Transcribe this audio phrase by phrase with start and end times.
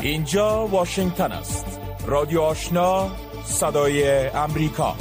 [0.00, 1.80] اینجا واشنگتن است.
[2.06, 3.10] رادیو آشنا
[3.44, 4.96] صدای امریکا.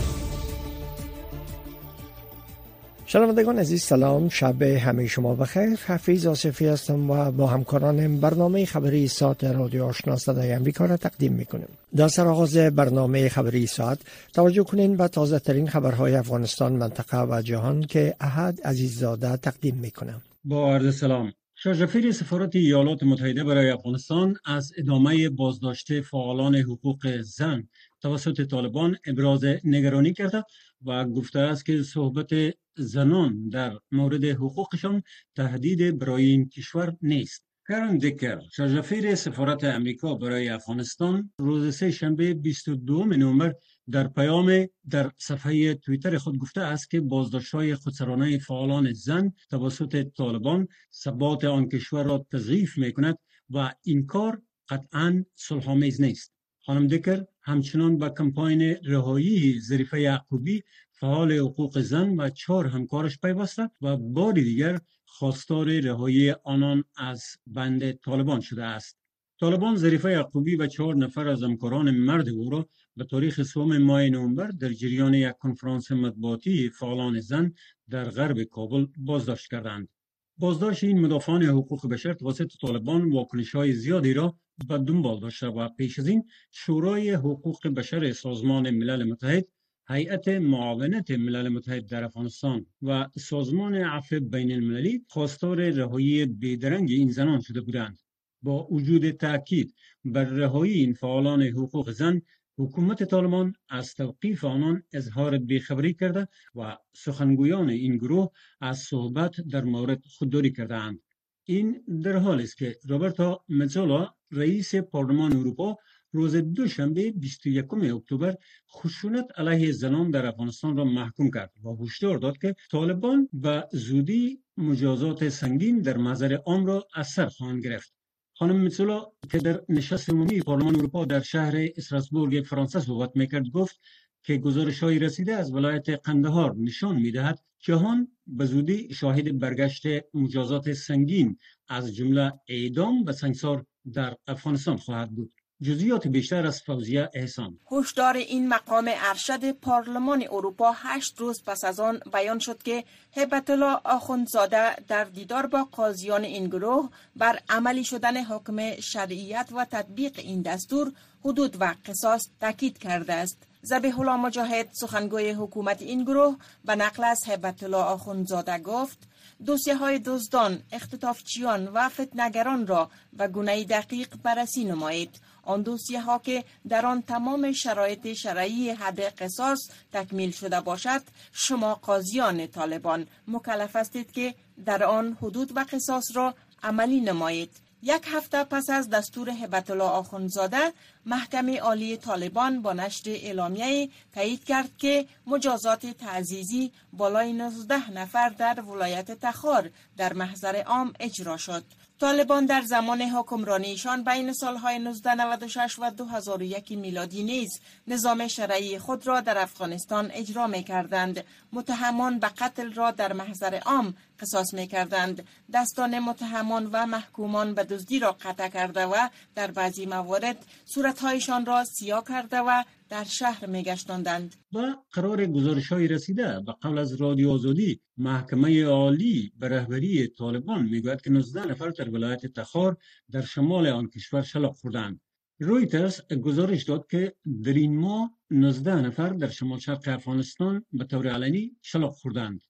[3.06, 4.30] شنوندگان عزیز سلام.
[4.30, 5.80] شب همه شما بخیر.
[5.88, 11.34] حفیظ آصفی هستم و با همکارانم برنامه خبری ساعت رادیو آشنا صدای امریکا را تقدیم
[11.34, 11.70] می‌کنیم.
[11.96, 14.00] در سر آغاز برنامه خبری ساعت
[14.34, 20.22] توجه کنین به تازه ترین خبرهای افغانستان منطقه و جهان که احد عزیززاده تقدیم می‌کنم.
[20.44, 21.34] با عرض سلام.
[21.60, 27.68] شاژفیر سفارت ایالات متحده برای افغانستان از ادامه بازداشت فعالان حقوق زن
[28.02, 30.44] توسط طالبان ابراز نگرانی کرده
[30.86, 32.30] و گفته است که صحبت
[32.78, 35.04] زنان در مورد حقوقشان
[35.36, 37.46] تهدید برای این کشور نیست.
[37.70, 43.54] کرن دیکر شاژفیر سفارت امریکا برای افغانستان روز سه شنبه 22 نوامبر
[43.92, 50.04] در پیام در صفحه تویتر خود گفته است که بازداشت های خودسرانه فعالان زن توسط
[50.18, 53.18] طالبان ثبات آن کشور را تضعیف می کند
[53.50, 56.34] و این کار قطعا صلحآمیز نیست.
[56.66, 63.70] خانم دکر همچنان به کمپاین رهایی ظریفه یعقوبی فعال حقوق زن و چهار همکارش پیوسته
[63.82, 68.98] و بار دیگر خواستار رهایی آنان از بند طالبان شده است.
[69.40, 74.10] طالبان ظریفه یعقوبی و چهار نفر از همکاران مرد او را به تاریخ سوم ماه
[74.10, 77.54] نوامبر در جریان یک کنفرانس مطبوعاتی فعالان زن
[77.90, 79.90] در غرب کابل بازداشت کردند.
[80.38, 84.38] بازداشت این مدافعان حقوق بشر توسط طالبان واکنش های زیادی را
[84.68, 89.48] به دنبال داشته و پیش از این شورای حقوق بشر سازمان ملل متحد
[89.90, 97.12] هیئت معاونت ملل متحد در افغانستان و سازمان عفو بین المللی خواستار رهایی بیدرنگ این
[97.12, 98.00] زنان شده بودند
[98.42, 99.76] با وجود تاکید
[100.06, 102.22] بر رهایی این فعالان حقوق زن
[102.60, 109.64] حکومت طالبان از توقیف آنان اظهار بیخبری کرده و سخنگویان این گروه از صحبت در
[109.64, 111.00] مورد خودداری کردند
[111.44, 115.78] این در حالی است که روبرتا مزولا رئیس پارلمان اروپا
[116.12, 118.36] روز دوشنبه 21 اکتبر
[118.72, 124.44] خشونت علیه زنان در افغانستان را محکوم کرد و هشدار داد که طالبان به زودی
[124.58, 127.97] مجازات سنگین در محضر عام را از سر خواهند گرفت.
[128.40, 133.80] خانم میتسولا که در نشست عمومی پارلمان اروپا در شهر استراسبورگ فرانسه صحبت می‌کرد گفت
[134.24, 139.84] که گزارش های رسیده از ولایت قندهار نشان می‌دهد جهان به زودی شاهد برگشت
[140.14, 141.38] مجازات سنگین
[141.68, 145.34] از جمله اعدام و سنگسار در افغانستان خواهد بود.
[145.62, 151.80] جزئیات بیشتر از فوزیه احسان هشدار این مقام ارشد پارلمان اروپا هشت روز پس از
[151.80, 152.84] آن بیان شد که
[153.18, 159.66] هبت الله آخوندزاده در دیدار با قاضیان این گروه بر عملی شدن حکم شرعیت و
[159.66, 160.92] تطبیق این دستور
[161.26, 166.36] حدود و قصاص تاکید کرده است زبیح الله مجاهد سخنگوی حکومت این گروه
[166.66, 168.98] به نقل از هبت الله آخوندزاده گفت
[169.46, 175.20] دوسیه های دزدان، اختطافچیان و فتنگران را و گونه دقیق بررسی نمایید.
[175.48, 179.60] آن دوسیه ها که در آن تمام شرایط شرعی حد قصاص
[179.94, 184.36] تکمیل شده باشد شما قاضیان طالبان مکلف هستید که
[184.66, 187.52] در آن حدود و قصاص را عملی نمایید.
[187.84, 190.74] یک هفته پس از دستور هبت الله آخونزاده
[191.06, 198.62] محکمه عالی طالبان با نشر اعلامیه تایید کرد که مجازات تعزیزی بالای 19 نفر در
[198.62, 201.64] ولایت تخار در محضر عام اجرا شد.
[202.00, 209.22] طالبان در زمان حکمرانیشان بین سالهای 1996 و 2001 میلادی نیز نظام شرعی خود را
[209.22, 211.24] در افغانستان اجرا می کردند.
[211.54, 215.28] متهمان به قتل را در محضر عام قصاص می کردند.
[215.54, 221.64] دستان متهمان و محکومان به دزدی را قطع کرده و در بعضی موارد صورتهایشان را
[221.64, 227.32] سیاه کرده و در شهر میگشتاندند و قرار گزارش های رسیده به قبل از رادیو
[227.32, 232.78] آزادی محکمه عالی به رهبری طالبان می‌گوید که 19 نفر در ولایت تخار
[233.12, 235.02] در شمال آن کشور شلاق خوردند
[235.40, 241.08] رویترز گزارش داد که در این ماه 19 نفر در شمال شرق افغانستان به طور
[241.08, 242.42] علنی شلاق خوردند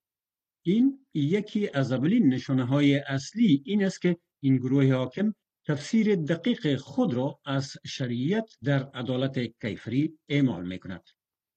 [0.66, 5.34] این یکی از اولین نشانه های اصلی این است که این گروه حاکم
[5.66, 11.04] تفسیر دقیق خود را از شریعت در عدالت کیفری اعمال می کند.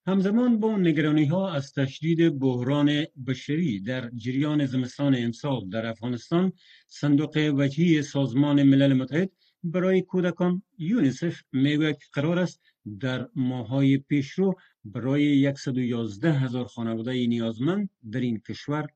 [0.07, 6.53] همزمان با نگرانی ها از تشدید بحران بشری در جریان زمستان امسال در افغانستان
[6.87, 9.31] صندوق وجهی سازمان ملل متحد
[9.63, 12.61] برای کودکان یونیسف می‌گوید که قرار است
[13.01, 14.55] در ماهای پیشرو
[14.85, 18.89] برای 111 هزار خانواده نیازمند در این کشور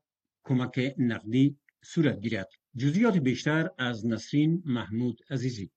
[0.43, 2.49] کمک نقدی صورت گیرد.
[2.77, 5.71] جزئیات بیشتر از نسرین محمود عزیزی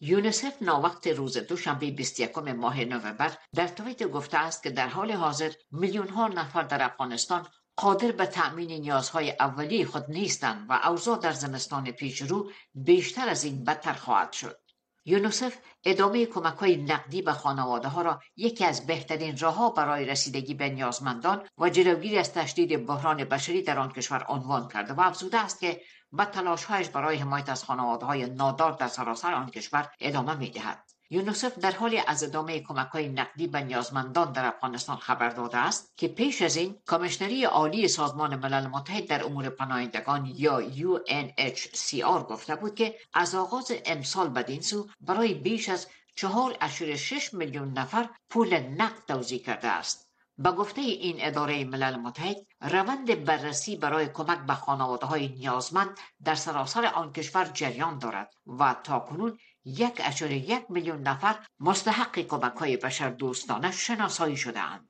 [0.00, 5.52] یونسف ناوقت روز دوشنبه 21 ماه نوامبر در توییت گفته است که در حال حاضر
[5.70, 7.46] میلیون ها نفر در افغانستان
[7.80, 13.64] قادر به تأمین نیازهای اولیه خود نیستند و اوضاع در زمستان پیشرو بیشتر از این
[13.64, 14.60] بدتر خواهد شد.
[15.04, 20.54] یونوسف ادامه کمک های نقدی به خانواده ها را یکی از بهترین راه برای رسیدگی
[20.54, 25.38] به نیازمندان و جلوگیری از تشدید بحران بشری در آن کشور عنوان کرده و افزوده
[25.38, 25.80] است که
[26.12, 30.87] به تلاشهایش برای حمایت از خانواده های نادار در سراسر آن کشور ادامه می دهد.
[31.10, 35.92] یونوسف در حال از ادامه کمک های نقدی به نیازمندان در افغانستان خبر داده است
[35.96, 42.56] که پیش از این کمشنری عالی سازمان ملل متحد در امور پناهندگان یا UNHCR گفته
[42.56, 49.04] بود که از آغاز امسال بدین سو برای بیش از 4.6 میلیون نفر پول نقد
[49.08, 50.08] توزیع کرده است.
[50.38, 56.34] به گفته این اداره ملل متحد روند بررسی برای کمک به خانواده های نیازمند در
[56.34, 60.00] سراسر آن کشور جریان دارد و تا کنون یک
[60.30, 64.88] یک میلیون نفر مستحق کمک های بشر دوستانه شناسایی شده اند.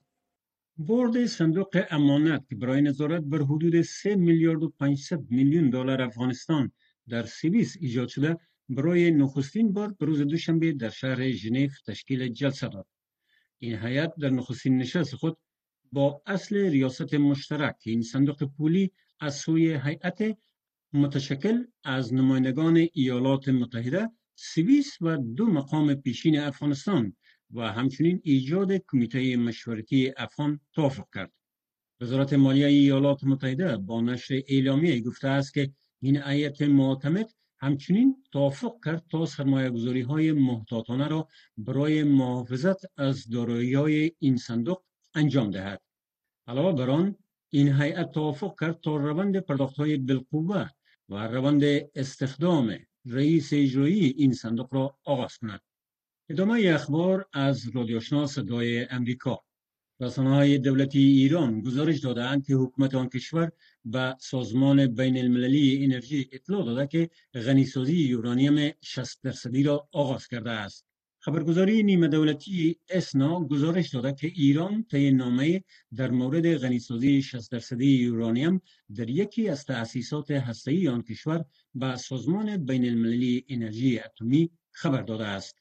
[0.76, 6.72] بورد صندوق امانت که برای نظارت بر حدود 3 میلیارد و 500 میلیون دلار افغانستان
[7.08, 8.36] در سوئیس ایجاد شده
[8.69, 12.86] برای نخستین بار به روز دوشنبه در شهر ژنو تشکیل جلسه داد.
[13.58, 15.38] این هیئت در نخستین نشست خود
[15.92, 20.38] با اصل ریاست مشترک این صندوق پولی از سوی هیئت
[20.92, 24.08] متشکل از نمایندگان ایالات متحده
[24.40, 27.17] سوئیس و دو مقام پیشین افغانستان
[27.50, 31.32] و همچنین ایجاد کمیته مشورتی افغان توافق کرد.
[32.00, 37.31] وزارت مالیه ایالات متحده با نشر اعلامیه گفته است که این ایت معتمد
[37.61, 44.37] همچنین توافق کرد تا سرمایه گذاری های محتاطانه را برای محافظت از دارایی های این
[44.37, 44.82] صندوق
[45.14, 45.82] انجام دهد.
[46.46, 47.17] علاوه بر آن
[47.50, 50.69] این هیئت توافق کرد تا روند پرداخت های بالقوه
[51.08, 51.62] و روند
[51.94, 52.79] استخدام
[53.10, 55.60] رئیس اجرایی این صندوق را آغاز کند.
[56.31, 59.44] ادامه اخبار از رادیوشنا صدای امریکا
[60.00, 63.52] رسانه های دولتی ایران گزارش دادند که حکومت آن کشور
[63.84, 70.50] به سازمان بین المللی انرژی اطلاع داده که غنیسازی یورانیم 60 درصدی را آغاز کرده
[70.50, 70.88] است.
[71.28, 75.64] خبرگزاری نیمه دولتی اسنا گزارش داده که ایران طی نامه
[75.96, 78.62] در مورد غنیسازی 60 درصدی یورانیم
[78.96, 81.44] در یکی از تأسیسات هسته‌ای آن کشور
[81.75, 85.56] به سازمان بین المللی انرژی اتمی خبر داده است.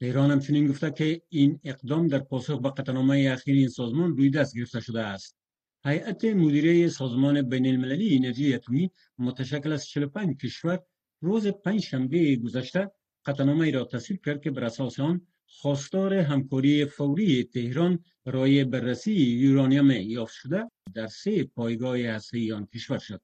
[0.00, 4.56] ایران همچنین گفته که این اقدام در پاسخ به قطعنامه اخیر این سازمان روی دست
[4.56, 5.36] گرفته شده است.
[5.84, 10.80] هیئت مدیره سازمان بین المللی انرژی اتمی متشکل از 45 کشور
[11.20, 12.90] روز پنج شنبه گذشته
[13.28, 19.90] قطعنامه را تصویب کرد که بر اساس آن خواستار همکاری فوری تهران برای بررسی یورانیم
[19.90, 23.20] یافت شده در سه پایگاه هسته‌ای آن کشور شد.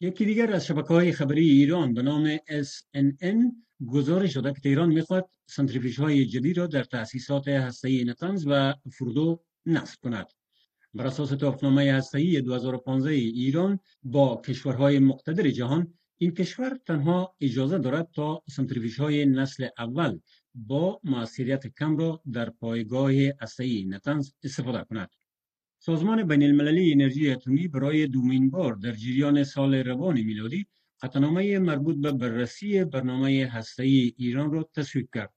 [0.00, 3.36] یکی دیگر از شبکه های خبری ایران به نام SNN
[3.86, 9.42] گزارش داده که تهران می‌خواد سنتریفیش های جدید را در تأسیسات هسته‌ای نتنز و فردو
[9.66, 10.26] نصب کند.
[10.94, 18.08] بر اساس توافقنامه هسته‌ای 2015 ایران با کشورهای مقتدر جهان این کشور تنها اجازه دارد
[18.14, 20.18] تا سنتریفیش های نسل اول
[20.54, 25.10] با موثریت کم را در پایگاه هسته‌ای نتنز استفاده کند.
[25.78, 30.66] سازمان بین المللی انرژی اتمی برای دومین بار در جریان سال روان میلادی
[31.02, 35.34] قطعنامه مربوط به بررسی برنامه هسته‌ای ایران را تصویب کرد.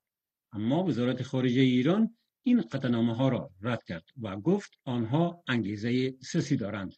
[0.52, 6.58] اما وزارت خارجه ایران این قطعنامه ها را رد کرد و گفت آنها انگیزه سسی
[6.58, 6.94] دارند.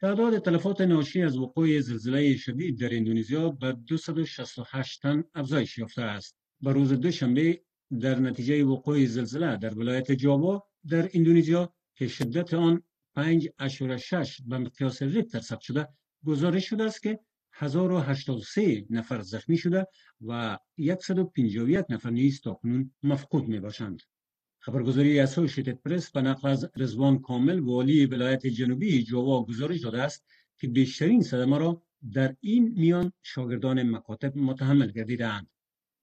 [0.00, 6.36] تعداد تلفات ناشی از وقوع زلزله شدید در اندونزیا به 268 تن افزایش یافته است.
[6.60, 7.62] به روز دوشنبه
[8.00, 12.82] در نتیجه وقوع زلزله در ولایت جاوا در اندونزیا که شدت آن
[13.18, 15.88] 5.6 به مقیاس ریکتر ثبت شده
[16.24, 17.20] گزارش شده است که
[17.52, 19.86] 1083 نفر زخمی شده
[20.20, 20.58] و
[21.00, 24.02] 151 نفر نیز تاکنون مفقود می باشند.
[24.68, 30.24] خبرگزاری اسوشیتد پرس به نقل از رزوان کامل والی ولایت جنوبی جاوا گزارش داده است
[30.58, 31.82] که بیشترین صدمه را
[32.12, 35.46] در این میان شاگردان مکاتب متحمل گردیدند.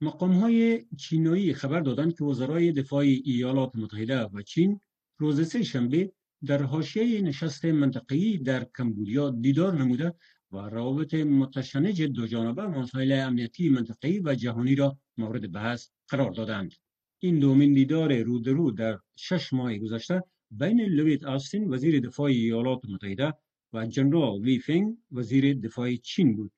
[0.02, 4.80] مقام های چینایی خبر دادند که وزرای دفاع ایالات متحده و چین
[5.18, 6.12] روز سه شنبه
[6.46, 10.14] در حاشیه نشست منطقه‌ای در کمبودیا دیدار نموده
[10.52, 16.72] و روابط متشنج دو جانبه مسائل امنیتی منطقه‌ای و جهانی را مورد بحث قرار دادند.
[17.20, 22.26] این دومین دیدار رو در رو در شش ماه گذشته بین لویت آستین وزیر دفاع
[22.26, 23.34] ایالات متحده
[23.74, 26.52] و جنرال وی فینگ وزیر دفاع چین بود.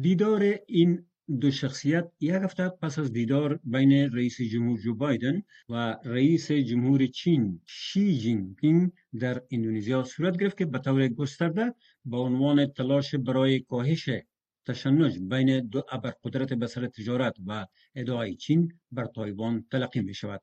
[0.00, 1.06] دیدار این
[1.40, 7.06] دو شخصیت یک هفته پس از دیدار بین رئیس جمهور جو بایدن و رئیس جمهور
[7.06, 11.74] چین شی جین پینگ در اندونزیا صورت گرفت که به طور گسترده
[12.04, 14.08] با عنوان تلاش برای کاهش
[14.66, 20.40] تشنج بین دو ابرقدرت به سر تجارت و ادعای چین بر تایوان تلقی می شود.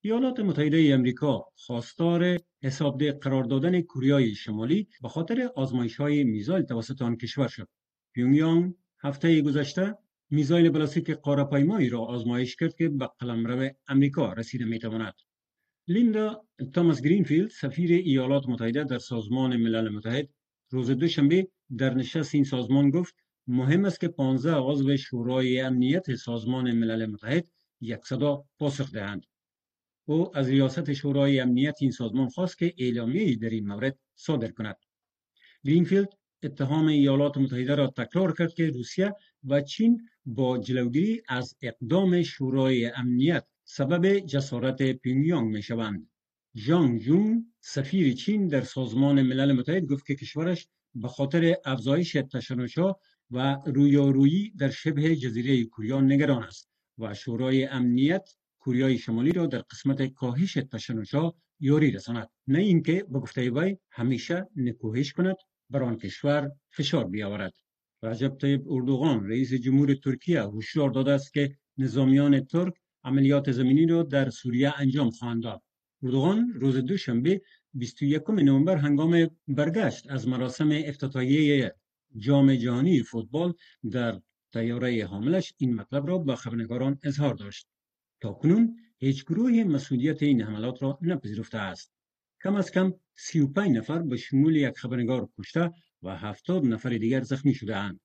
[0.00, 7.02] ایالات متحده امریکا خواستار حسابده قرار دادن کوریای شمالی به خاطر آزمایش های میزایل توسط
[7.02, 7.68] آن کشور شد.
[8.14, 9.98] پیونگیانگ هفته گذشته
[10.30, 15.14] میزایل بلاستیک قارهپیمایی را آزمایش کرد که به قلمرو امریکا رسیده می‌تواند
[15.88, 20.28] لیندا تاماس گرینفیلد سفیر ایالات متحده در سازمان ملل متحد
[20.70, 23.14] روز دوشنبه در نشست این سازمان گفت
[23.46, 27.48] مهم است که 15 عضو شورای امنیت سازمان ملل متحد
[27.80, 29.26] یک صدا پاسخ دهند
[30.04, 34.76] او از ریاست شورای امنیت این سازمان خواست که اعلامیه در این مورد صادر کند
[35.64, 36.08] گرینفیلد
[36.42, 42.86] اتهام ایالات متحده را تکرار کرد که روسیه و چین با جلوگیری از اقدام شورای
[42.86, 46.10] امنیت سبب جسارت پیونیانگ می شوند.
[46.54, 53.00] جان جون سفیر چین در سازمان ملل متحد گفت که کشورش به خاطر افزایش تشنجها
[53.30, 58.28] و رویارویی در شبه جزیره کوریا نگران است و شورای امنیت
[58.58, 62.28] کوریای شمالی را در قسمت کاهش تشنجها یاری رساند.
[62.46, 65.36] نه اینکه به گفته وی همیشه نکوهش کند
[65.70, 67.52] بر آن کشور فشار بیاورد.
[68.02, 74.02] رجب طیب اردوغان رئیس جمهور ترکیه هشدار داده است که نظامیان ترک عملیات زمینی را
[74.02, 75.62] در سوریه انجام خواهند داد.
[76.02, 77.42] اردوغان روز دوشنبه
[77.74, 81.74] 21 نوامبر هنگام برگشت از مراسم افتتاحیه
[82.16, 83.54] جام جهانی فوتبال
[83.90, 84.20] در
[84.52, 87.68] تیاره حاملش این مطلب را به خبرنگاران اظهار داشت
[88.20, 91.92] تا کنون هیچ گروه مسئولیت این حملات را نپذیرفته است
[92.42, 95.70] کم از کم 35 نفر به شمول یک خبرنگار کشته
[96.02, 98.00] و 70 نفر دیگر زخمی شده اند.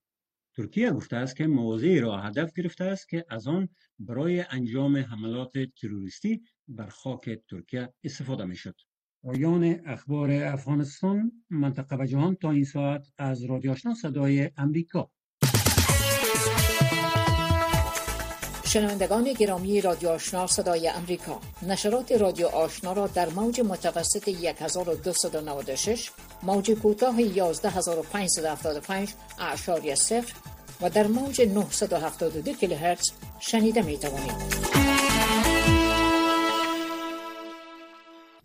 [0.56, 5.58] ترکیه گفته است که موضعی را هدف گرفته است که از آن برای انجام حملات
[5.82, 8.76] تروریستی بر خاک ترکیه استفاده می شد.
[9.24, 15.10] پایان اخبار افغانستان منطقه و جهان تا این ساعت از رادیو آشنا صدای امریکا
[18.66, 26.12] شنوندگان گرامی رادیو آشنا صدای امریکا نشرات رادیو آشنا را در موج متوسط 1296
[26.44, 30.34] موج کوتاه 11575 اعشاری صفر
[30.82, 34.89] و در موج 972 کیلوهرتز شنیده می توانید.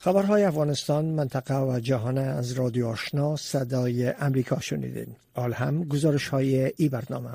[0.05, 5.07] خبرهای افغانستان منطقه و جهان از رادیو آشنا صدای امریکا شنیدین.
[5.35, 7.31] آل هم گزارش های ای برنامه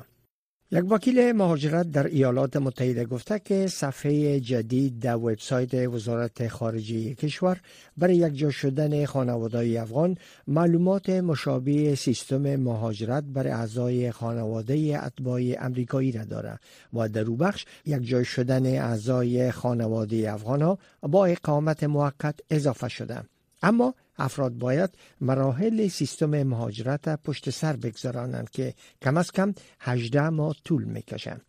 [0.72, 7.62] یک وکیل مهاجرت در ایالات متحده گفته که صفحه جدید در وبسایت وزارت خارجه کشور
[7.98, 16.12] برای یک جا شدن خانواده افغان معلومات مشابه سیستم مهاجرت برای اعضای خانواده اتباع امریکایی
[16.12, 16.60] را دارد
[16.94, 22.88] و در او بخش یک جا شدن اعضای خانواده افغان ها با اقامت موقت اضافه
[22.88, 23.24] شده.
[23.62, 24.90] اما افراد باید
[25.22, 31.42] مراحل سیستم مهاجرت پشت سر بگذرانند که کم از کم 18 ماه طول می‌کشند.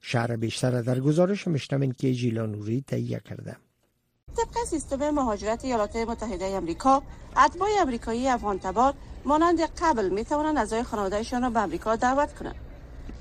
[0.00, 3.56] شهر بیشتر در گزارش مشتمن که جیلانوری تهیه کرده.
[4.36, 7.02] طبق سیستم مهاجرت ایالات متحده امریکا
[7.36, 12.54] اتباع امریکایی افغان تبار مانند قبل می توانند اعضای خانوادهشان را به امریکا دعوت کنند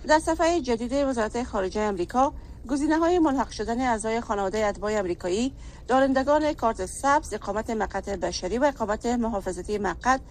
[0.08, 2.34] در صفحه جدید وزارت خارجه امریکا
[2.70, 5.54] گزینه های ملحق شدن اعضای خانواده اتباع امریکایی
[5.88, 10.22] دارندگان کارت سبز اقامت مقت بشری و اقامت محافظتی مقت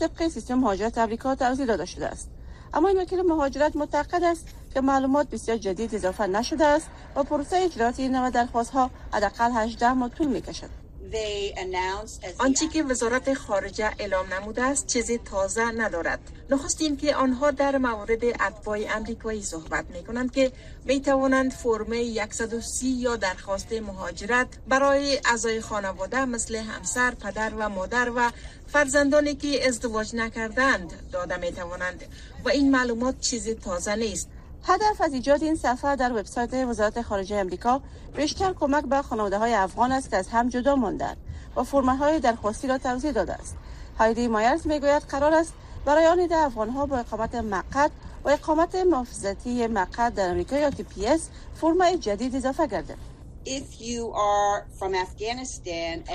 [0.00, 2.30] طبق سیستم مهاجرت امریکا توضیح داده شده است.
[2.74, 7.56] اما این وکیل مهاجرت معتقد است که معلومات بسیار جدید اضافه نشده است و پروسه
[7.56, 10.77] اجرایی این درخواست ها حداقل 18 ماه طول می کشد
[12.38, 16.18] آنچه که وزارت خارجه اعلام نموده است چیزی تازه ندارد.
[16.50, 20.52] نخست این که آنها در مورد اتباع امریکایی صحبت می کنند که
[20.84, 21.92] می توانند فرم
[22.30, 28.30] 130 یا درخواست مهاجرت برای اعضای خانواده مثل همسر، پدر و مادر و
[28.66, 32.04] فرزندانی که ازدواج نکردند داده می توانند
[32.44, 34.28] و این معلومات چیزی تازه نیست.
[34.64, 37.80] هدف از ایجاد این صفحه در وبسایت وزارت خارجه امریکا
[38.16, 41.16] بیشتر کمک به خانواده های افغان است که از هم جدا ماندند
[41.56, 43.56] و فرم های درخواستی را توضیح داده است.
[43.98, 45.52] هایدی مایرز می‌گوید قرار است
[45.84, 47.90] برای آن عده افغان ها با اقامت موقت
[48.24, 51.28] و اقامت محافظتی موقت در امریکا یا TPS
[51.60, 53.17] فرم جدید اضافه گردد.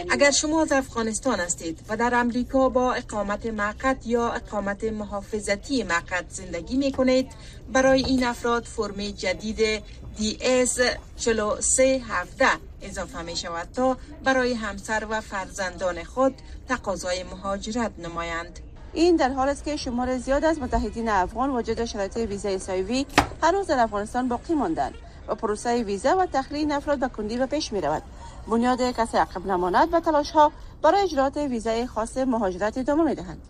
[0.10, 6.25] اگر شما از افغانستان هستید و در امریکا با اقامت موقت یا اقامت محافظتی موقت
[6.30, 7.32] زندگی می کنید
[7.74, 9.84] برای این افراد فرم جدید
[10.18, 10.82] DS
[11.18, 12.48] 4317
[12.82, 16.36] اضافه می شود تا برای همسر و فرزندان خود
[16.70, 18.60] تقاضای مهاجرت نمایند.
[18.94, 23.06] این در حال است که شمار زیاد از متحدین افغان واجد شرایط ویزای سایوی
[23.42, 24.94] هنوز در افغانستان باقی ماندند
[25.27, 28.03] پروسه ویزا و تخلیه افراد به کندی به پیش می رود
[28.48, 30.51] بنیاد کسی عقب نماند و تلاش ها
[30.82, 33.42] برای اجرات ویزای خاص مهاجرت ادامه می دهند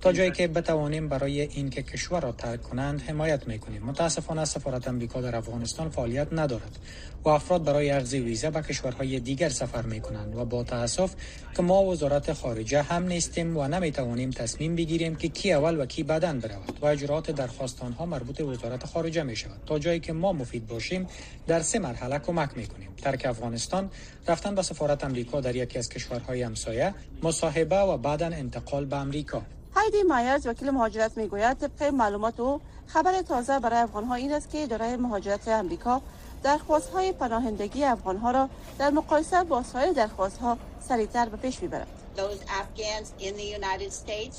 [0.00, 3.82] تا جایی که بتوانیم برای اینکه کشور را ترک کنند حمایت می‌کنیم.
[3.82, 6.78] متاسفانه سفارت امریکا در افغانستان فعالیت ندارد.
[7.26, 11.14] و افراد برای اخذ ویزا به کشورهای دیگر سفر می کنند و با تاسف
[11.56, 15.86] که ما وزارت خارجه هم نیستیم و نمی توانیم تصمیم بگیریم که کی اول و
[15.86, 20.12] کی بعدا برود و اجرات درخواست آنها مربوط وزارت خارجه می شود تا جایی که
[20.12, 21.06] ما مفید باشیم
[21.46, 23.90] در سه مرحله کمک می کنیم ترک افغانستان
[24.28, 29.42] رفتن به سفارت امریکا در یکی از کشورهای همسایه مصاحبه و بعدا انتقال به امریکا
[29.74, 34.50] هایدی مایرز وکیل مهاجرت می‌گوید طبق معلومات او خبر تازه برای افغان ها این است
[34.50, 36.02] که اداره مهاجرت امریکا
[36.46, 38.48] درخواست های پناهندگی افغان ها را
[38.78, 41.86] در مقایسه با سایر درخواست ها سریعتر به پیش می‌برد.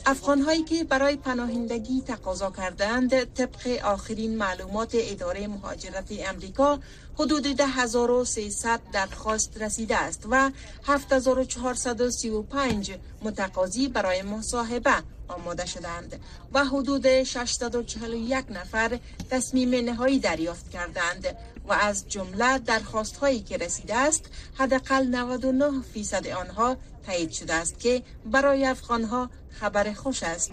[0.06, 6.80] افغان هایی که برای پناهندگی تقاضا کردند طبق آخرین معلومات اداره مهاجرت امریکا
[7.16, 10.52] حدود 10300 درخواست رسیده است و
[10.88, 14.94] 7435 متقاضی برای مصاحبه
[15.28, 16.20] آماده شدند
[16.54, 21.36] و حدود 641 نفر تصمیم نهایی دریافت کردند
[21.68, 27.80] و از جمله درخواست هایی که رسیده است حداقل 99 فیصد آنها تایید شده است
[27.80, 30.52] که برای افغان ها خبر خوش است.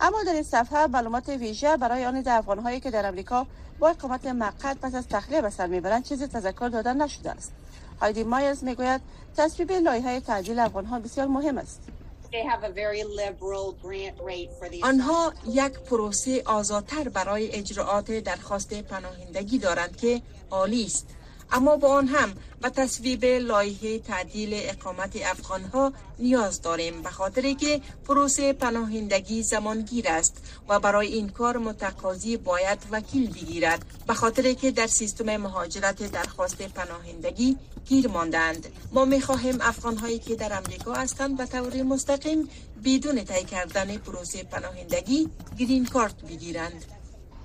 [0.00, 3.46] اما در این صفحه معلومات ویژه برای آن افغان هایی که در امریکا
[3.78, 7.52] با اقامت موقت پس از تخلیه به سر می‌برند چیزی تذکر دادن نشده است.
[8.00, 9.00] هایدی مایرز می‌گوید
[9.36, 11.80] تصویب لایحه تعدیل افغان ها بسیار مهم است.
[14.82, 21.06] آنها یک پروسه آزادتر برای اجراعات درخواست پناهندگی دارند که عالی است.
[21.52, 27.52] اما با آن هم و تصویب لایحه تعدیل اقامت افغان ها نیاز داریم به خاطر
[27.52, 30.36] که پروسه پناهندگی زمانگیر است
[30.68, 36.62] و برای این کار متقاضی باید وکیل بگیرد به خاطر که در سیستم مهاجرت درخواست
[36.62, 38.66] پناهندگی گیر ماندند.
[38.92, 42.48] ما می خواهیم افغان هایی که در امریکا هستند به طور مستقیم
[42.84, 45.28] بدون طی کردن پروسه پناهندگی
[45.58, 46.97] گرین کارت بگیرند.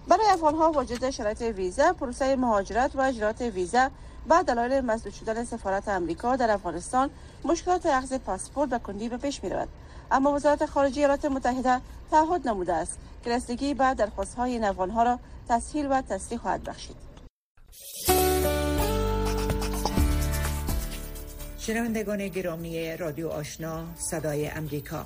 [0.07, 3.89] برای افغان ها وجود شرایط ویزا پروسه مهاجرت و اجرات ویزا
[4.27, 7.09] بعد دلایل مسدود شدن سفارت امریکا در افغانستان
[7.43, 9.67] مشکلات اخذ پاسپورت و کندی به پیش می رود
[10.11, 11.81] اما وزارت خارجه ایالات متحده
[12.11, 15.19] تعهد نموده است که رسیدگی بعد درخواست های این افغان ها را
[15.49, 16.95] تسهیل و تسریع خواهد بخشید.
[21.57, 25.05] شنوندگان گرامی رادیو آشنا صدای امریکا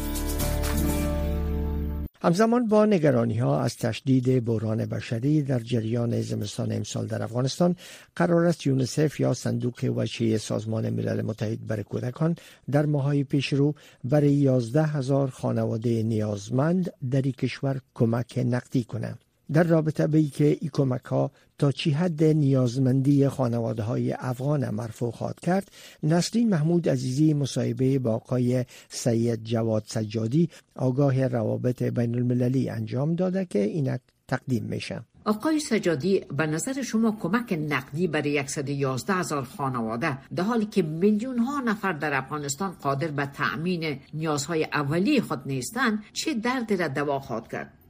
[2.23, 7.75] همزمان با نگرانی ها از تشدید بحران بشری در جریان زمستان امسال در افغانستان
[8.15, 12.35] قرار است یونسف یا صندوق وچه سازمان ملل متحد برای کودکان
[12.71, 19.30] در ماهای پیشرو برای 11 هزار خانواده نیازمند در کشور کمک نقدی کنند.
[19.53, 25.11] در رابطه به که ای کمک ها تا چی حد نیازمندی خانواده های افغان مرفوع
[25.11, 25.71] خواهد کرد
[26.03, 33.45] نسرین محمود عزیزی مصاحبه با آقای سید جواد سجادی آگاه روابط بین المللی انجام داده
[33.45, 35.01] که اینک تقدیم میشه.
[35.25, 41.37] آقای سجادی به نظر شما کمک نقدی برای 111 هزار خانواده در حالی که میلیون
[41.37, 47.19] ها نفر در افغانستان قادر به تأمین نیازهای اولی خود نیستند چه دردی را دوا
[47.19, 47.80] خواهد کرد؟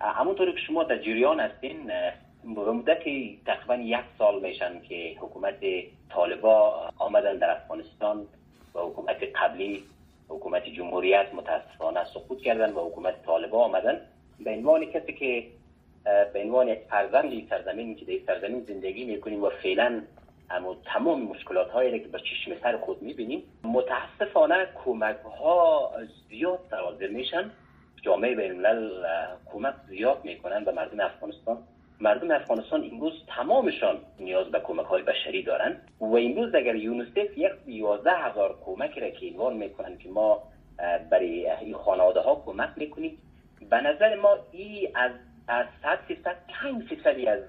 [0.00, 1.86] همونطوری که شما در جریان هستین
[2.44, 3.02] به مدت
[3.46, 5.54] تقریبا یک سال میشن که حکومت
[6.10, 8.26] طالبا آمدن در افغانستان
[8.74, 9.82] و حکومت قبلی
[10.28, 14.00] حکومت جمهوریت متاسفانه سقوط کردن و حکومت طالبا آمدن.
[14.44, 15.46] به عنوان کسی که
[16.32, 20.02] به عنوان یک فرزند یک سرزمین که در سرزمین زندگی می‌کنیم و فعلا
[20.50, 25.92] اما تمام مشکلات هایی که به چشم سر خود می‌بینیم متاسفانه کمک ها
[26.28, 27.50] زیاد سرازیر میشن.
[28.02, 29.06] جامعه بین الملل
[29.52, 31.58] کمک زیاد می‌کنن به مردم افغانستان.
[32.00, 37.52] مردم افغانستان امروز تمامشان نیاز به کمک های بشری دارند و امروز اگر یونیسف یک
[37.66, 40.42] یازده هزار کمک را که عنوان می‌کنن که ما
[41.10, 43.18] برای این خانواده ها کمک می‌کنیم
[43.70, 45.10] به نظر ما ای از
[45.48, 47.42] از صد فیصد پنج فیصدی از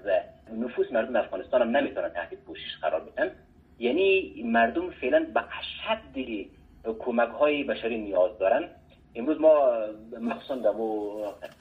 [0.52, 3.30] نفوس مردم افغانستان هم نمی‌تونن تحت پوشش قرار بدن.
[3.78, 6.46] یعنی مردم فعلا به اشد
[6.98, 8.68] کمک های بشری نیاز دارن.
[9.14, 9.72] امروز ما
[10.20, 10.72] مخصوصا در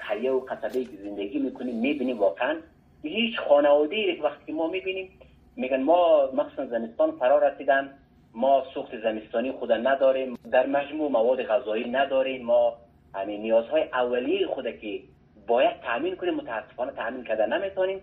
[0.08, 2.58] قریه و قصبه زندگی می‌کنیم می‌بینیم واقعا.
[3.04, 5.10] هیچ خانواده ای وقتی ما می‌بینیم
[5.56, 7.98] میگن ما مخصوصا زمستان فرا رسیدن
[8.34, 12.46] ما سوخت زمستانی خود نداریم در مجموع مواد غذایی نداریم.
[12.46, 12.74] ما
[13.16, 15.00] همین نیازهای اولیه خود که
[15.48, 18.02] باید تامین کنیم متاسفانه تامین کردن نمی‌تونیم.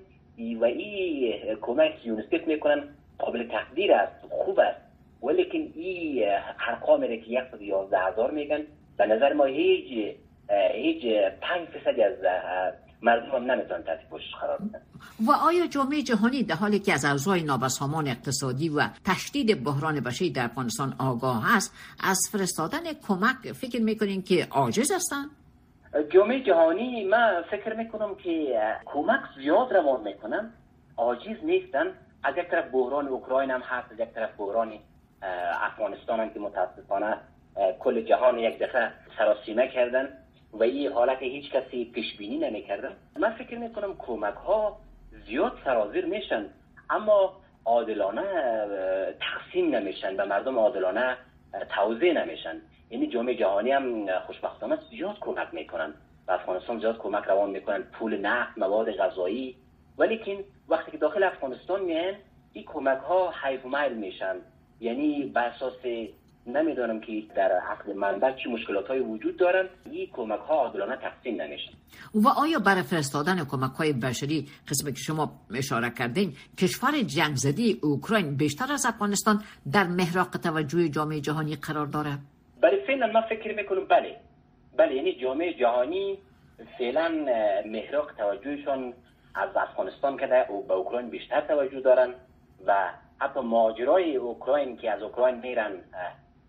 [0.61, 2.85] و این کمک یونیسف می‌کنن
[3.19, 4.81] قابل تقدیر است خوب است.
[5.23, 6.25] ولیکن این
[6.69, 8.67] ارقام که 111 هزار میگن
[8.99, 10.17] به نظر ما هیچ
[10.75, 11.05] هیچ
[11.41, 12.15] پنج فیصدی از
[13.03, 14.81] مردم هم نمی‌تونن تحت پوشش قرار بدن.
[15.27, 20.31] و آیا جامعه جهانی در حالی که از اوضاع نابسامان اقتصادی و تشدید بحران بشری
[20.31, 25.31] در افغانستان آگاه است از فرستادن کمک فکر می‌کنین که عاجز هستند
[26.15, 30.53] جامعه جهانی من فکر می‌کنم که کمک زیاد روان می‌کنن.
[30.97, 31.87] عاجز نیستن.
[32.25, 34.73] از یک طرف بحران اوکراین هم هست از یک طرف بحران
[35.63, 37.17] افغانستان هم که متاسفانه
[37.81, 40.09] کل جهان یک دفعه سراسیمه کردن
[40.53, 42.93] و این حالت هیچ کسی پیش بینی نمی‌کردن.
[43.19, 44.77] من فکر می‌کنم کمک ها
[45.27, 46.47] زیاد سرازیر میشن
[46.91, 48.23] اما عادلانه
[49.21, 51.17] تقسیم نمیشن و مردم عادلانه
[51.77, 52.61] توضیح نمیشن.
[52.91, 55.95] یعنی جامعه جهانی هم خوشبختانه زیاد کمک می‌کنن
[56.29, 57.83] و افغانستان زیاد کمک روان می‌کنن.
[57.83, 59.57] پول نفت مواد غذایی.
[59.99, 62.15] ولیکن وقتی که داخل افغانستان میان
[62.53, 64.37] این کمک ها حیف میشن.
[64.81, 65.73] یعنی بر اساس
[66.57, 69.69] نمی‌دانم که در عقل منبع چی مشکلات های وجود دارن.
[69.91, 71.73] این کمک ها عادلانه تقسیم نمیشن
[72.15, 77.79] و آیا برای فرستادن کمک های بشری قسم که شما اشاره کردین کشور جنگ زدی
[77.83, 82.19] اوکراین بیشتر از افغانستان در محراق توجه جامعه جهانی قرار داره؟
[82.63, 84.17] برای فعلا من فکر می‌کنم بله.
[84.77, 86.19] بله یعنی جامعه جهانی
[86.79, 87.09] فعلا
[87.67, 88.95] محراق توجهشون
[89.35, 92.15] از افغانستان که او به اوکراین بیشتر توجه دارن
[92.67, 95.73] و حتی ماجرای اوکراین که از اوکراین میرن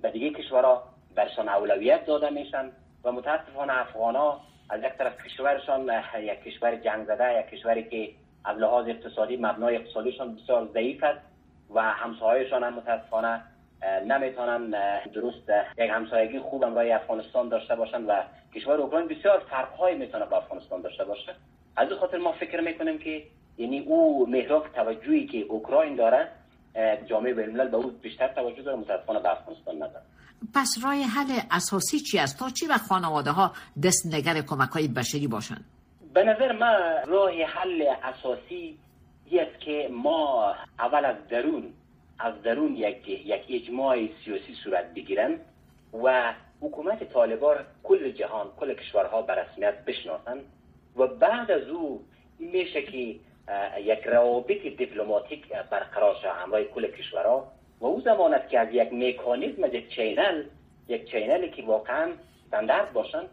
[0.02, 0.84] به دیگه کشورها
[1.16, 2.72] برشان اولویت داده میشن
[3.04, 5.90] و متاسفانه افغانا از یک طرف کشورشان
[6.22, 8.14] یک کشور جنگ زده یک کشوری که
[8.46, 11.20] از لحاظ اقتصادی مبنای اقتصادیشان بسیار ضعیف است
[11.74, 13.42] و همسایهشان هم متاسفانه
[14.06, 14.70] نمی‌تونن
[15.14, 18.14] درست یک همسایگی خوب برای افغانستان داشته باشند و
[18.56, 21.36] کشور اوکراین بسیار فرقهایی می‌تونه با افغانستان داشته باشه.
[21.76, 23.24] از خاطر ما فکر می‌کنیم که
[23.58, 26.28] یعنی او محراق توجهی که اوکراین داره
[27.10, 30.02] جامعه بین به او بیشتر توجه داره متاسفانه به افغانستان نداره.
[30.56, 33.52] پس رای حل اساسی چی است؟ تا چی و خانواده ها
[33.84, 35.66] دست نگر کمک های بشری باشند؟
[36.14, 38.78] به نظر من راه حل اساسی
[39.32, 41.74] است که ما اول از درون
[42.20, 45.40] از درون یک یک اجماع سیاسی صورت بگیرن
[46.04, 50.40] و حکومت طالبان کل جهان کل کشورها به رسمیت بشناسن
[50.98, 52.06] و بعد از او
[52.40, 53.16] میشه که
[53.80, 56.28] یک روابط دیپلماتیک برقرار شد.
[56.28, 57.52] همراه کل کشورها.
[57.80, 60.44] و او زمان که از یک میکانیزم یک channel
[60.88, 62.12] یک چینلی که واقعا
[62.46, 63.24] استاندارد باشن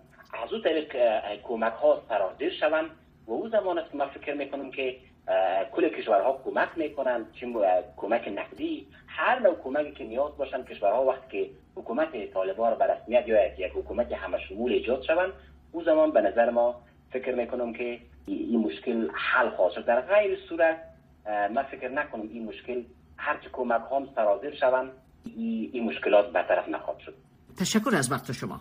[0.44, 0.96] از او طریق
[1.42, 2.90] کمک ها سرازیر شوند.
[3.26, 4.96] و او زمان که من فکر می‌کنم که
[5.72, 7.46] کل کشورها کمک می‌کنن چه
[7.96, 12.84] کمک نقدی هر نوع کمکی که نیاز باشن کشورها وقتی که حکومت طالبان را به
[12.84, 15.32] رسمیت یا یک حکومت همه شمول ایجاد شوند
[15.72, 16.80] او زمان به نظر ما
[17.12, 19.84] فکر می‌کنم که این مشکل حل خواهد شد.
[19.84, 20.76] در غیر صورت
[21.26, 22.82] من فکر نکنم این مشکل
[23.16, 24.90] هرچه کمک هم سرازیر شوند
[25.36, 27.14] این مشکلات برطرف نخواهد شد.
[27.58, 28.60] تشکر از وقت شما.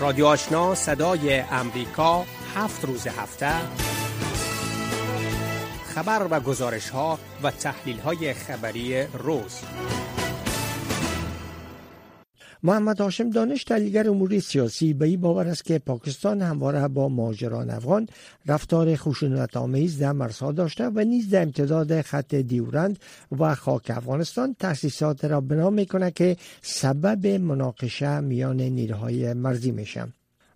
[0.00, 3.50] رادیو آشنا صدای امریکا هفت روز هفته.
[5.94, 9.62] خبر و گزارش ها و تحلیل های خبری روز.
[12.62, 17.70] محمد هاشم دانش تحلیلگر امور سیاسی به این باور است که پاکستان همواره با ماجران
[17.70, 18.08] افغان
[18.46, 22.98] رفتار خشونت آمیز در مرزها داشته و نیز در امتداد خط دیورند
[23.38, 30.06] و خاک افغانستان تأسیسات را بنا می‌کنه که سبب مناقشه میان نیروهای مرزی میشه.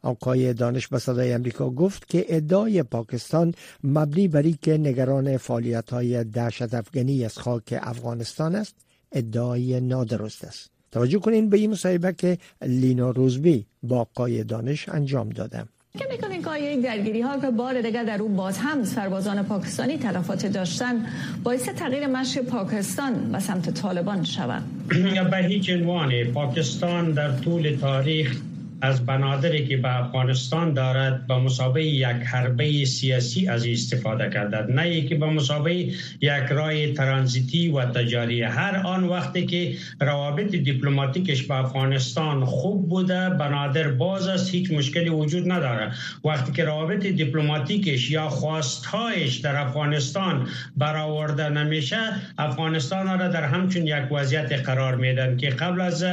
[0.03, 6.25] آقای دانش به صدای امریکا گفت که ادعای پاکستان مبنی بر که نگران فعالیت های
[6.25, 8.75] دهشت افغانی از خاک افغانستان است
[9.13, 10.80] ادعای نادرست است.
[10.93, 15.65] توجه کنین به این مصاحبه که لینا روزبی با آقای دانش انجام داده.
[15.99, 19.99] که می‌کنین که این درگیری ها که بار دیگر در اون باز هم سربازان پاکستانی
[19.99, 21.07] تلفات داشتن
[21.43, 24.63] باعث تغییر مشی پاکستان به سمت طالبان شود
[25.31, 28.41] به هیچ عنوان پاکستان در طول تاریخ
[28.83, 35.01] از بنادری که به افغانستان دارد به مسابقه یک حربه سیاسی از استفاده کردد نه
[35.01, 35.73] که به مسابقه
[36.21, 38.43] یک رای ترانزیتی و تجاری.
[38.43, 45.09] هر آن وقتی که روابط دیپلماتیکش به افغانستان خوب بوده بنادر باز است هیچ مشکلی
[45.09, 45.93] وجود نداره.
[46.25, 51.99] وقتی که روابط دیپلماتیکش یا خواستهایش در افغانستان برآورده نمیشه
[52.39, 56.05] افغانستان را در همچون یک وضعیت قرار میدن که قبل از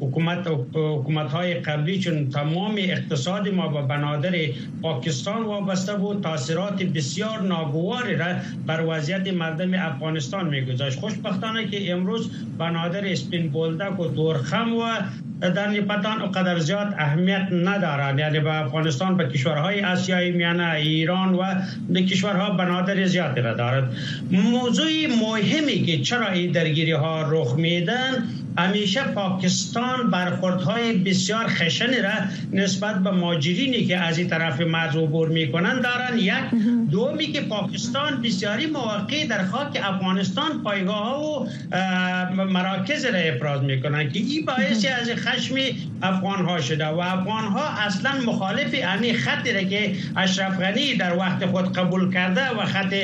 [0.00, 4.32] حکومت حکومت های قبلی تمام اقتصاد ما به بنادر
[4.82, 8.26] پاکستان وابسته بود تاثیرات بسیار ناگواری را
[8.66, 10.98] بر وضعیت مردم افغانستان میگذاشت.
[10.98, 14.84] خوشبختانه که امروز بنادر اسپین بولدک و دورخم و
[15.40, 18.18] در نیپتان قدر زیاد اهمیت ندارند.
[18.18, 23.96] یعنی به افغانستان به کشورهای آسیایی میانه ایران و کشورها بنادر زیادی را دارد
[24.30, 24.86] موضوع
[25.22, 32.10] مهمی که چرا این درگیری ها رخ میدن همیشه پاکستان برخوردهای بسیار خشنی را
[32.52, 36.18] نسبت به ماجرینی که از این طرف مرز عبور می‌کنن دارن.
[36.18, 36.34] یک
[36.90, 41.46] دومی که پاکستان بسیاری مواقع در خاک افغانستان پایگاه ها
[42.38, 45.54] و مراکز را افراز می‌کنن که این باعث از خشم
[46.02, 51.16] افغان ها شده و افغان ها اصلا مخالف امی خطی را که اشرف غنی در
[51.16, 52.94] وقت خود قبول کرده و خط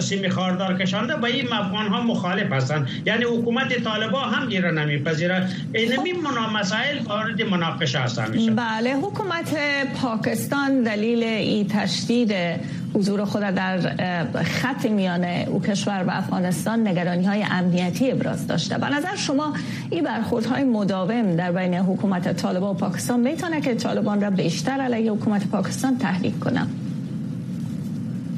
[0.00, 2.88] سیمی خاردار کشانده با این افغان ها مخالف هستند.
[3.06, 5.48] یعنی حکومت طالبا هم ایره نمیپذیره.
[5.74, 6.12] اینمی
[6.54, 8.20] مسائل وارد مناقشه هست
[8.56, 9.56] بله حکومت
[10.02, 12.34] پاکستان دلیل ای تشدید
[12.94, 13.78] حضور خود در
[14.42, 18.78] خط میان او کشور و افغانستان نگرانی های امنیتی ابراز داشته.
[18.78, 19.54] به نظر شما
[19.90, 20.06] این
[20.50, 25.46] های مداوم در بین حکومت طالبان و پاکستان می‌تونه که طالبان را بیشتر علیه حکومت
[25.46, 26.66] پاکستان تحریک کنه؟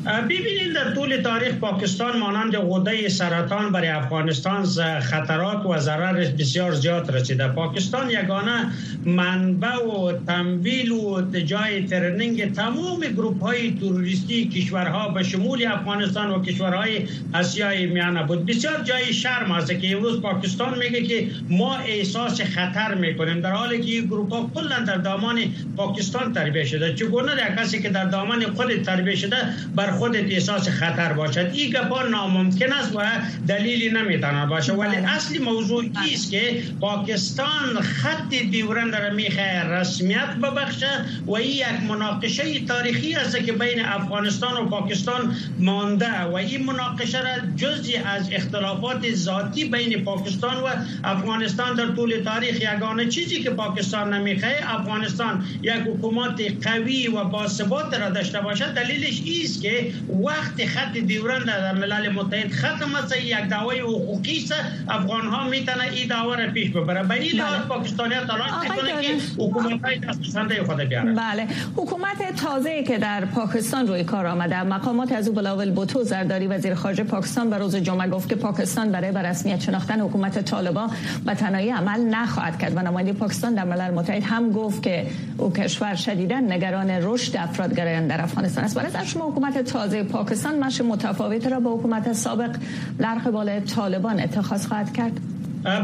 [0.07, 4.65] ببینید در طول تاریخ پاکستان مانند غده سرطان برای افغانستان
[5.01, 7.49] خطرات و ضرر بسیار زیاد رسیده.
[7.49, 8.73] پاکستان یگانه
[9.05, 16.43] منبع و تنبیل و جای ترنینگ تمام گروپ های توریستی کشورها به شمول افغانستان و
[16.43, 18.47] کشورهای آسیای میانه بود.
[18.47, 23.41] بسیار جای شرم است که امروز پاکستان میگه که ما احساس خطر می‌کنیم.
[23.41, 25.39] در حالی که این گروپ ها کلا در دامان
[25.77, 26.95] پاکستان تربیه شده.
[26.95, 29.37] چگونه کسی که در دامان خود تربیه شده
[29.75, 31.51] بر خودت احساس خطر باشد.
[31.53, 33.01] این گپا ناممکن است و
[33.49, 35.15] دلیلی نمی‌تونه باشه ولی بله.
[35.17, 42.61] اصلی موضوع است که پاکستان خط دیورند را میخه رسمیت ببخشه و این یک مناقشه
[42.61, 49.15] تاریخی است که بین افغانستان و پاکستان مانده و این مناقشه را جزی از اختلافات
[49.15, 50.67] ذاتی بین پاکستان و
[51.05, 57.95] افغانستان در طول تاریخ یگانه چیزی که پاکستان نمیخه افغانستان یک حکومت قوی و باثبات
[57.95, 58.75] را داشته باشد.
[58.75, 59.86] دلیلش است که
[60.25, 64.55] وقت خط دیورن در ملل متحد ختم است یک دعوای حقوقی است
[64.89, 67.03] افغان ها می‌تونه این دعوا را پیش ببره.
[67.03, 67.69] به این لحاظ بله.
[67.69, 71.47] پاکستانی ها تلاش می‌کنه که حکومت های دسترسنده خود بیاره بله.
[71.77, 74.63] حکومت تازه که در پاکستان روی کار آمده.
[74.63, 78.93] مقامات از او بلاول بوتو زرداری وزیر خارجه پاکستان به روز جمعه گفت که پاکستان
[78.93, 80.91] برای به رسمیت شناختن حکومت طالبان
[81.27, 82.73] به تنهایی عمل نخواهد کرد.
[82.77, 85.07] و نماینده پاکستان در ملل متحد هم گفت که
[85.39, 88.79] او کشور شدیدا نگران رشد افرادگرایان در افغانستان است.
[88.79, 92.57] برای شما حکومت تازه پاکستان مش متفاوت را با حکومت سابق
[92.99, 95.21] در قبال طالبان اتخاذ خواهد کرد.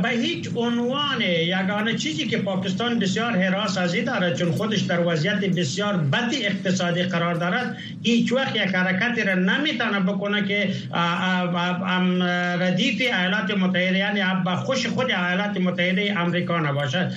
[0.03, 5.45] به هیچ عنوان یگانه چیزی که پاکستان بسیار حراس ازی دارد چون خودش در وضعیت
[5.45, 10.75] بسیار بدی اقتصادی قرار دارد هیچ وقت یک حرکتی را نمی‌تونه بکنه که
[12.61, 17.13] ردیف ایالات متحده یعنی به خوش خود ایالات متحده امریکا نباشد.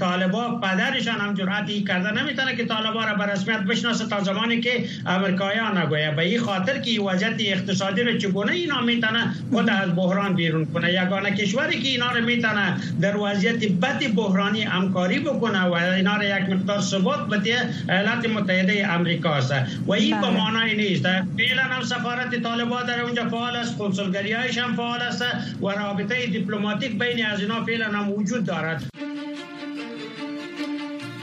[0.00, 4.84] طالبا پدرشان هم جرأتی کرده نمی‌تونه که طالبا را به رسمیت بشناسه تا زمانی که
[5.06, 10.34] امریکایان نگویه به این خاطر که وضعیت اقتصادی را چگونه اینا می‌تونه خود از بحران
[10.34, 15.72] بیرون کنه؟ یگانه کشوری که اینا رو می‌تونه در وضعیت بد بحرانی همکاری بکنه و
[15.72, 17.56] اینا رو یک مقدار ثبات بده
[17.88, 19.52] ایالات متحده امریکا است.
[19.86, 20.30] و این به.
[20.30, 21.06] معنای نیست.
[21.38, 25.24] فعلا هم سفارت طالبان در اونجا فعال است کنسولگری هایش هم فعال است
[25.62, 28.84] و رابطه دیپلماتیک بین از اینا فعلا هم وجود دارد.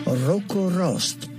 [0.06, 1.39] روکو راست.